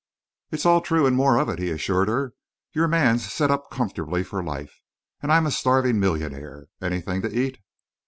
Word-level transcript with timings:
"It's 0.49 0.65
all 0.65 0.81
true, 0.81 1.05
and 1.05 1.15
more 1.15 1.37
of 1.37 1.47
it," 1.47 1.59
he 1.59 1.69
assured 1.69 2.07
her. 2.07 2.33
"Your 2.73 2.87
man's 2.87 3.31
set 3.31 3.51
up 3.51 3.69
comfortably 3.69 4.23
for 4.23 4.43
life, 4.43 4.81
and 5.21 5.31
I 5.31 5.37
am 5.37 5.45
a 5.45 5.51
starving 5.51 5.99
millionaire. 5.99 6.65
Anything 6.81 7.21
to 7.21 7.31
eat?" 7.31 7.59